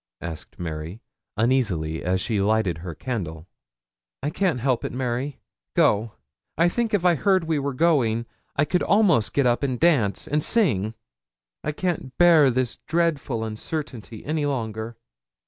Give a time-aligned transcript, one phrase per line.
[0.21, 0.99] asked Mary,
[1.37, 3.45] uneasily, as she lighted her candle.
[4.23, 5.39] 'I can't help it, Mary.
[5.75, 6.13] Go.
[6.57, 8.25] I think if I heard we were going,
[8.55, 10.95] I could almost get up and dance and sing.
[11.63, 14.97] I can't bear this dreadful uncertainty any longer.'